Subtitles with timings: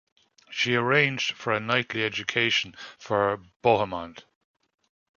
[0.49, 4.23] She arranged for a knightly education for Bohemond.